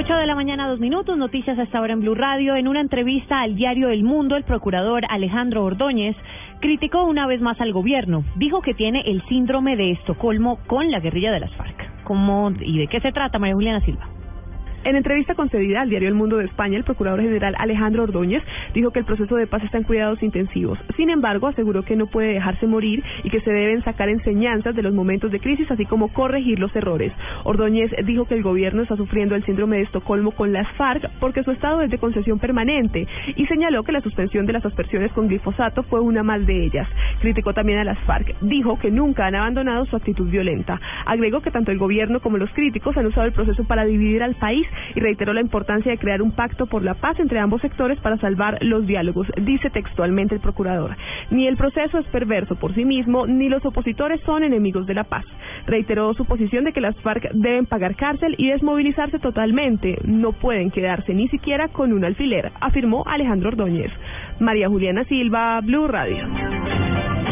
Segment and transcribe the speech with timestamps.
[0.00, 2.54] 8 de la mañana, dos minutos, noticias hasta ahora en Blue Radio.
[2.54, 6.14] En una entrevista al diario El Mundo, el procurador Alejandro Ordóñez
[6.60, 8.22] criticó una vez más al gobierno.
[8.36, 12.04] Dijo que tiene el síndrome de Estocolmo con la guerrilla de las FARC.
[12.04, 14.17] ¿Cómo y de qué se trata, María Juliana Silva?
[14.88, 18.42] En entrevista concedida al diario El Mundo de España, el procurador general Alejandro Ordóñez
[18.72, 20.78] dijo que el proceso de paz está en cuidados intensivos.
[20.96, 24.80] Sin embargo, aseguró que no puede dejarse morir y que se deben sacar enseñanzas de
[24.80, 27.12] los momentos de crisis, así como corregir los errores.
[27.44, 31.42] Ordóñez dijo que el gobierno está sufriendo el síndrome de Estocolmo con las FARC porque
[31.42, 35.28] su estado es de concesión permanente y señaló que la suspensión de las aspersiones con
[35.28, 36.88] glifosato fue una más de ellas.
[37.20, 38.40] Criticó también a las FARC.
[38.40, 40.80] Dijo que nunca han abandonado su actitud violenta.
[41.04, 44.34] Agregó que tanto el gobierno como los críticos han usado el proceso para dividir al
[44.36, 47.98] país y reiteró la importancia de crear un pacto por la paz entre ambos sectores
[48.00, 50.96] para salvar los diálogos, dice textualmente el procurador.
[51.30, 55.04] Ni el proceso es perverso por sí mismo, ni los opositores son enemigos de la
[55.04, 55.24] paz.
[55.66, 59.98] Reiteró su posición de que las FARC deben pagar cárcel y desmovilizarse totalmente.
[60.04, 63.90] No pueden quedarse ni siquiera con un alfiler, afirmó Alejandro Ordóñez.
[64.40, 66.37] María Juliana Silva, Blue Radio.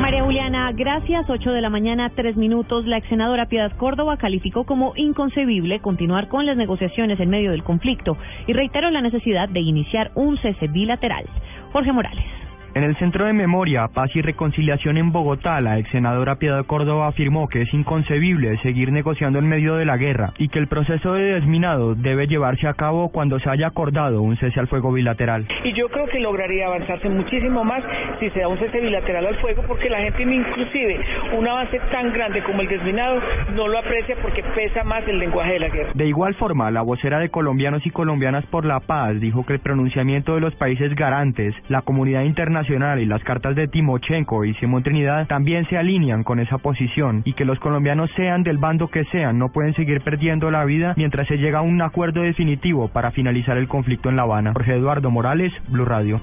[0.00, 1.28] María Juliana, gracias.
[1.28, 2.86] 8 de la mañana, tres minutos.
[2.86, 7.64] La ex senadora Piedad Córdoba calificó como inconcebible continuar con las negociaciones en medio del
[7.64, 11.24] conflicto y reiteró la necesidad de iniciar un cese bilateral.
[11.72, 12.45] Jorge Morales.
[12.76, 17.06] En el Centro de Memoria, Paz y Reconciliación en Bogotá, la ex senadora Piedad Córdoba
[17.06, 21.14] afirmó que es inconcebible seguir negociando en medio de la guerra y que el proceso
[21.14, 25.48] de desminado debe llevarse a cabo cuando se haya acordado un cese al fuego bilateral.
[25.64, 27.82] Y yo creo que lograría avanzarse muchísimo más
[28.20, 31.00] si se da un cese bilateral al fuego, porque la gente inclusive
[31.34, 33.22] un avance tan grande como el desminado
[33.54, 35.92] no lo aprecia porque pesa más el lenguaje de la guerra.
[35.94, 39.60] De igual forma, la vocera de colombianos y colombianas por la paz dijo que el
[39.60, 44.82] pronunciamiento de los países garantes, la comunidad internacional y las cartas de Timochenko y Simón
[44.82, 49.04] Trinidad también se alinean con esa posición y que los colombianos sean del bando que
[49.04, 53.12] sean no pueden seguir perdiendo la vida mientras se llega a un acuerdo definitivo para
[53.12, 54.52] finalizar el conflicto en La Habana.
[54.52, 56.20] Jorge Eduardo Morales, Blue Radio.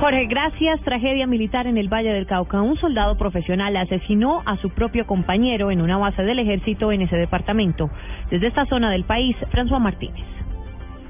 [0.00, 0.80] Jorge, gracias.
[0.80, 2.62] Tragedia militar en el Valle del Cauca.
[2.62, 7.16] Un soldado profesional asesinó a su propio compañero en una base del ejército en ese
[7.16, 7.90] departamento.
[8.30, 10.24] Desde esta zona del país, François Martínez.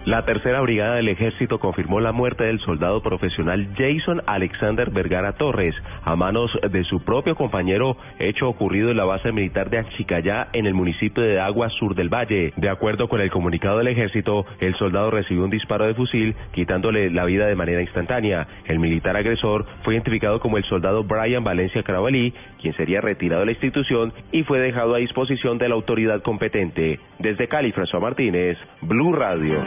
[0.06, 5.74] La tercera brigada del ejército confirmó la muerte del soldado profesional Jason Alexander Vergara Torres
[6.04, 10.64] a manos de su propio compañero, hecho ocurrido en la base militar de Achicayá en
[10.64, 12.54] el municipio de Agua Sur del Valle.
[12.56, 17.10] De acuerdo con el comunicado del ejército, el soldado recibió un disparo de fusil quitándole
[17.10, 18.48] la vida de manera instantánea.
[18.64, 23.46] El militar agresor fue identificado como el soldado Brian Valencia Carabalí, quien sería retirado de
[23.46, 27.00] la institución y fue dejado a disposición de la autoridad competente.
[27.18, 29.62] Desde Cali, François Martínez, Blue Radio.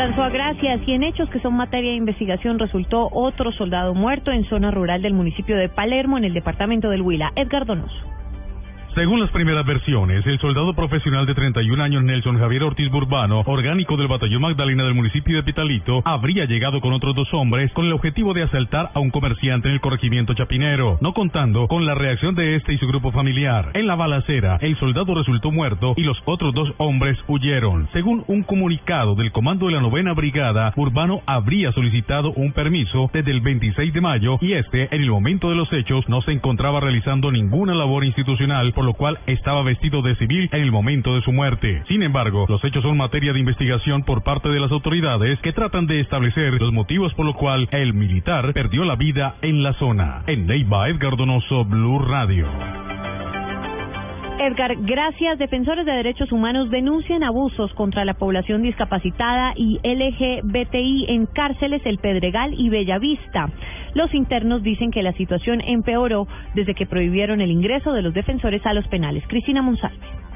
[0.00, 0.80] François, gracias.
[0.86, 5.02] Y en hechos que son materia de investigación resultó otro soldado muerto en zona rural
[5.02, 7.32] del municipio de Palermo, en el departamento del Huila.
[7.36, 8.19] Edgar Donoso.
[8.94, 13.96] Según las primeras versiones, el soldado profesional de 31 años Nelson Javier Ortiz Burbano, orgánico
[13.96, 17.92] del batallón Magdalena del municipio de Pitalito, habría llegado con otros dos hombres con el
[17.92, 22.34] objetivo de asaltar a un comerciante en el corregimiento chapinero, no contando con la reacción
[22.34, 23.70] de este y su grupo familiar.
[23.74, 27.88] En la balacera, el soldado resultó muerto y los otros dos hombres huyeron.
[27.92, 33.30] Según un comunicado del comando de la novena brigada, Urbano habría solicitado un permiso desde
[33.30, 36.80] el 26 de mayo y este, en el momento de los hechos, no se encontraba
[36.80, 41.22] realizando ninguna labor institucional por lo cual estaba vestido de civil en el momento de
[41.22, 41.82] su muerte.
[41.88, 45.86] Sin embargo, los hechos son materia de investigación por parte de las autoridades que tratan
[45.86, 50.22] de establecer los motivos por lo cual el militar perdió la vida en la zona.
[50.26, 52.46] En Neiva, Edgar Donoso, Blue Radio.
[54.40, 55.38] Edgar, gracias.
[55.38, 61.98] Defensores de derechos humanos denuncian abusos contra la población discapacitada y LGBTI en cárceles El
[61.98, 63.50] Pedregal y Bellavista.
[63.94, 68.64] Los internos dicen que la situación empeoró desde que prohibieron el ingreso de los defensores
[68.66, 69.24] a los penales.
[69.26, 70.29] Cristina Monsalve.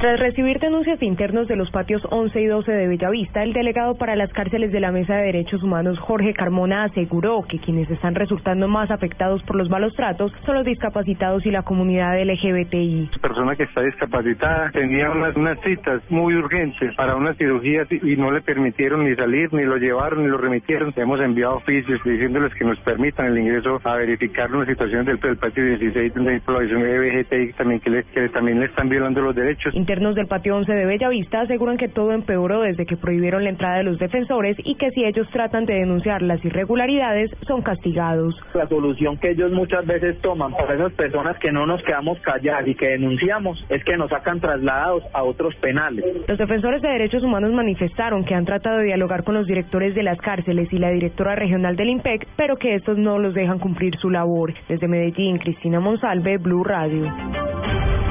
[0.00, 3.96] Tras recibir denuncias de internos de los patios 11 y 12 de Bellavista, el delegado
[3.96, 8.14] para las cárceles de la Mesa de Derechos Humanos, Jorge Carmona, aseguró que quienes están
[8.14, 13.10] resultando más afectados por los malos tratos son los discapacitados y la comunidad LGBTI.
[13.12, 18.16] La persona que está discapacitada tenía unas, unas citas muy urgentes para unas cirugías y
[18.16, 20.94] no le permitieron ni salir, ni lo llevaron, ni lo remitieron.
[20.96, 25.62] Hemos enviado oficios diciéndoles que nos permitan el ingreso a verificar una situación del, patio
[25.62, 29.74] 16 donde hay población LGBTI también que, le, que también le están violando los derechos
[29.90, 33.78] internos del patio 11 de Bellavista aseguran que todo empeoró desde que prohibieron la entrada
[33.78, 38.36] de los defensores y que si ellos tratan de denunciar las irregularidades son castigados.
[38.54, 42.68] La solución que ellos muchas veces toman para esas personas que no nos quedamos calladas
[42.68, 46.04] y que denunciamos es que nos sacan trasladados a otros penales.
[46.28, 50.04] Los defensores de derechos humanos manifestaron que han tratado de dialogar con los directores de
[50.04, 53.96] las cárceles y la directora regional del IMPEC, pero que estos no los dejan cumplir
[53.96, 54.54] su labor.
[54.68, 57.10] Desde Medellín, Cristina Monsalve, Blue Radio.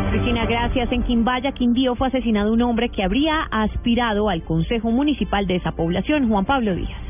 [0.10, 0.92] Cristina, gracias.
[0.92, 5.72] En Quimbaya, Quindío, fue asesinado un hombre que habría aspirado al Consejo Municipal de esa
[5.74, 7.09] población, Juan Pablo Díaz.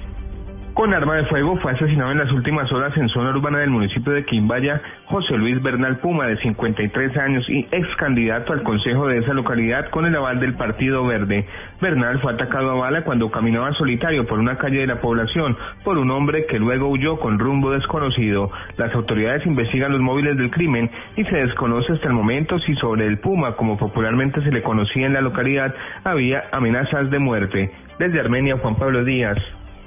[0.80, 4.14] Con arma de fuego fue asesinado en las últimas horas en zona urbana del municipio
[4.14, 9.18] de Quimbaya José Luis Bernal Puma, de 53 años y ex candidato al consejo de
[9.18, 11.46] esa localidad con el aval del Partido Verde.
[11.82, 15.98] Bernal fue atacado a bala cuando caminaba solitario por una calle de la población por
[15.98, 18.50] un hombre que luego huyó con rumbo desconocido.
[18.78, 23.06] Las autoridades investigan los móviles del crimen y se desconoce hasta el momento si sobre
[23.06, 25.76] el Puma, como popularmente se le conocía en la localidad,
[26.06, 27.70] había amenazas de muerte.
[28.00, 29.38] Desde Armenia, Juan Pablo Díaz.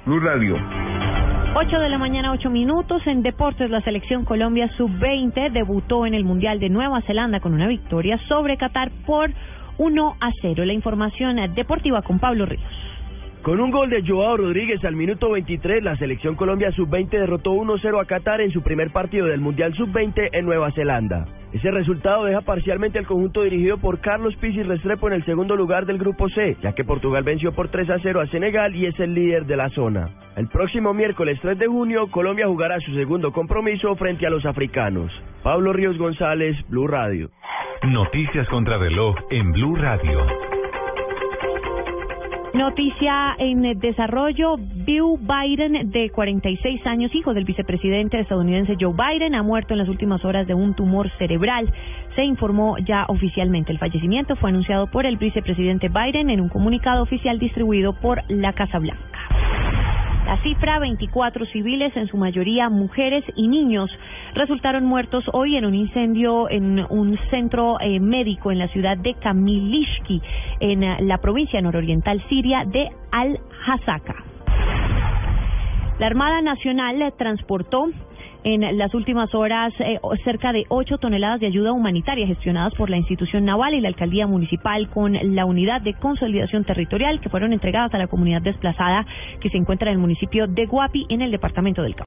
[0.05, 0.82] Blue Radio.
[1.55, 3.05] 8 de la mañana, 8 minutos.
[3.05, 7.67] En deportes, la selección Colombia sub-20 debutó en el Mundial de Nueva Zelanda con una
[7.67, 9.29] victoria sobre Qatar por
[9.77, 10.65] 1 a 0.
[10.65, 12.63] La información deportiva con Pablo Ríos.
[13.43, 18.01] Con un gol de Joao Rodríguez al minuto 23, la selección Colombia sub-20 derrotó 1-0
[18.01, 21.27] a Qatar en su primer partido del Mundial sub-20 en Nueva Zelanda.
[21.53, 25.85] Ese resultado deja parcialmente al conjunto dirigido por Carlos Pizzi Restrepo en el segundo lugar
[25.85, 28.99] del grupo C, ya que Portugal venció por 3 a 0 a Senegal y es
[28.99, 30.09] el líder de la zona.
[30.35, 35.11] El próximo miércoles 3 de junio, Colombia jugará su segundo compromiso frente a los africanos.
[35.43, 37.29] Pablo Ríos González, Blue Radio.
[37.83, 40.25] Noticias contra reloj en Blue Radio.
[42.53, 49.41] Noticia en desarrollo, Bill Biden, de 46 años, hijo del vicepresidente estadounidense Joe Biden, ha
[49.41, 51.73] muerto en las últimas horas de un tumor cerebral.
[52.15, 53.71] Se informó ya oficialmente.
[53.71, 58.53] El fallecimiento fue anunciado por el vicepresidente Biden en un comunicado oficial distribuido por la
[58.53, 59.12] Casa Blanca.
[60.33, 63.91] La cifra, 24 civiles, en su mayoría mujeres y niños,
[64.33, 69.13] resultaron muertos hoy en un incendio en un centro eh, médico en la ciudad de
[69.13, 70.23] Kamilishki,
[70.59, 74.15] en eh, la provincia nororiental siria de Al-Hasaka.
[75.99, 77.89] La Armada Nacional transportó
[78.43, 82.97] en las últimas horas eh, cerca de 8 toneladas de ayuda humanitaria gestionadas por la
[82.97, 87.93] institución naval y la alcaldía municipal con la unidad de consolidación territorial que fueron entregadas
[87.93, 89.05] a la comunidad desplazada
[89.39, 92.01] que se encuentra en el municipio de Guapi en el departamento del Cauca.